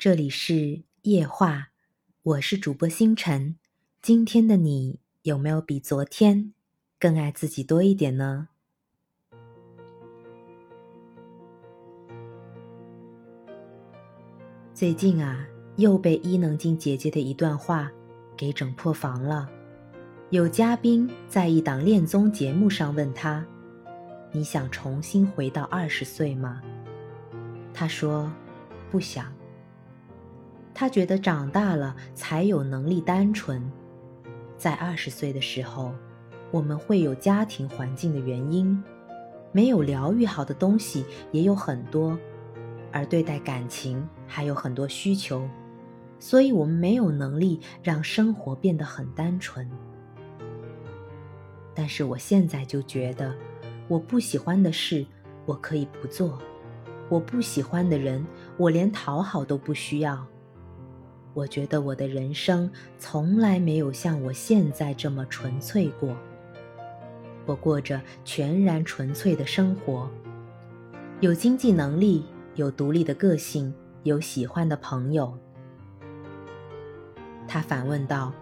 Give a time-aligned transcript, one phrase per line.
[0.00, 1.72] 这里是夜话，
[2.22, 3.56] 我是主播星辰。
[4.00, 6.54] 今天的你有没有比昨天
[6.98, 8.48] 更爱自己多一点呢？
[14.72, 17.92] 最近啊，又被伊能静姐姐的一段话
[18.34, 19.50] 给整破防了。
[20.30, 23.46] 有嘉宾在一档恋综节目上问他
[24.32, 26.62] ：“你想重新回到二十岁吗？”
[27.74, 28.32] 他说
[28.90, 29.30] ：“不想。”
[30.80, 33.70] 他觉得长大了才有能力单纯，
[34.56, 35.92] 在二十岁的时候，
[36.50, 38.82] 我们会有家庭环境的原因，
[39.52, 42.18] 没有疗愈好的东西也有很多，
[42.90, 45.46] 而对待感情还有很多需求，
[46.18, 49.70] 所以我们没有能力让生活变得很单纯。
[51.74, 53.34] 但是我现在就觉得，
[53.86, 55.04] 我不喜欢的事
[55.44, 56.38] 我可以不做，
[57.10, 60.26] 我不喜欢的人我连讨好都不需要。
[61.32, 66.16] 我觉得我的人生从来没有像我现在这么纯粹过。
[67.46, 70.08] 我过着全然纯粹的生活，
[71.20, 75.36] 有经济能力，有独立的个性，有喜欢的朋友。
[77.48, 78.32] 他反问道：“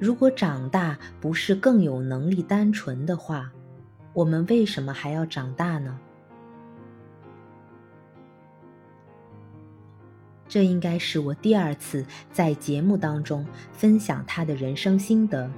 [0.00, 3.52] 如果长大不是更有能力单纯的话，
[4.14, 5.98] 我们为什么还要长大呢？”
[10.56, 15.50] 这应该是我第二次在节目当中分享他的人生心得。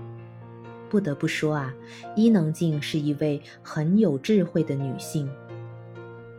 [0.90, 1.72] 不得不说啊，
[2.16, 5.30] 伊能静是一位很有智慧的女性。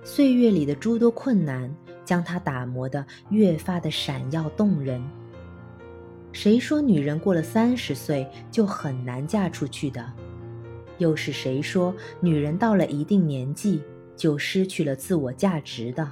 [0.03, 5.01] 岁月里的诸多困难，将她打磨得越发的闪耀动人。
[6.33, 10.05] 谁说女人过了三十岁就很难嫁出去的？
[10.97, 13.81] 又是谁说女人到了一定年纪
[14.17, 16.05] 就失去了自我价值的？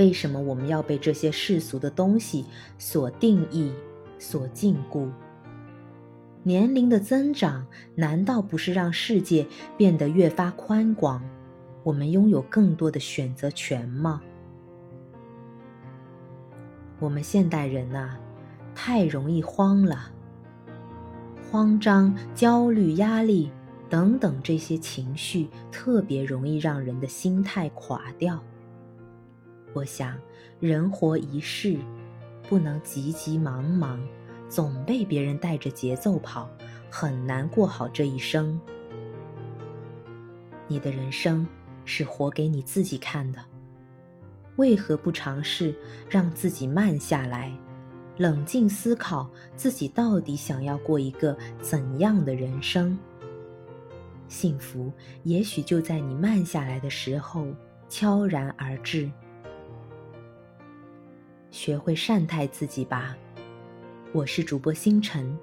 [0.00, 2.46] 为什么我们要被这些世俗的东西
[2.78, 3.70] 所定义、
[4.18, 5.10] 所禁锢？
[6.42, 9.46] 年龄的增长难道不是让世界
[9.76, 11.22] 变得越发宽广，
[11.82, 14.22] 我们拥有更多的选择权吗？
[16.98, 18.16] 我们现代人呐，
[18.74, 20.10] 太容易慌了，
[21.52, 23.50] 慌张、焦虑、压力
[23.90, 28.42] 等等这些情绪，特别容易让人的心态垮掉。
[29.72, 30.18] 我想，
[30.58, 31.78] 人活一世，
[32.48, 34.00] 不能急急忙忙，
[34.48, 36.50] 总被别人带着节奏跑，
[36.90, 38.60] 很难过好这一生。
[40.66, 41.46] 你的人生
[41.84, 43.38] 是活给你自己看的，
[44.56, 45.74] 为何不尝试
[46.08, 47.52] 让自己慢下来，
[48.16, 52.98] 冷静思考自己到底想要过一个怎样的人生？
[54.28, 54.92] 幸福
[55.24, 57.46] 也许就在你慢下来的时候
[57.88, 59.10] 悄然而至。
[61.50, 63.16] 学会善待自己吧，
[64.12, 65.36] 我是主播星辰，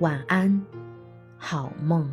[0.00, 0.62] 晚安，
[1.38, 2.10] 好梦。